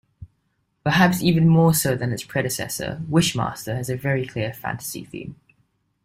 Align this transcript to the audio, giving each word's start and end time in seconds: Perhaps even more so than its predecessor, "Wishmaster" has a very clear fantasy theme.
Perhaps 0.83 1.21
even 1.21 1.47
more 1.47 1.75
so 1.75 1.95
than 1.95 2.11
its 2.11 2.23
predecessor, 2.23 3.03
"Wishmaster" 3.07 3.75
has 3.75 3.87
a 3.87 3.95
very 3.95 4.25
clear 4.25 4.51
fantasy 4.51 5.05
theme. 5.05 5.35